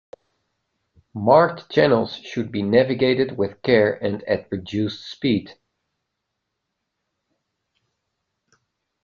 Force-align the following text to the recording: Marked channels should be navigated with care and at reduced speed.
Marked 1.13 1.69
channels 1.71 2.15
should 2.15 2.51
be 2.51 2.63
navigated 2.63 3.37
with 3.37 3.61
care 3.61 4.03
and 4.03 4.23
at 4.23 4.51
reduced 4.51 5.05
speed. 5.07 5.53